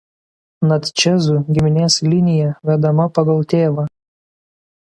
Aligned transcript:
Natčezų 0.69 1.35
giminės 1.57 1.99
linija 2.15 2.49
vedama 2.71 3.09
pagal 3.19 3.47
tėvą. 3.55 3.89